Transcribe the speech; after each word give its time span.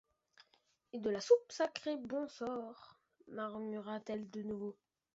Et 0.93 0.99
de 0.99 1.11
la 1.11 1.21
soupe, 1.21 1.51
sacré 1.51 1.95
bon 1.95 2.27
sort! 2.27 2.97
murmura-t-elle 3.27 4.27
de 4.31 4.41
nouveau. 4.41 4.75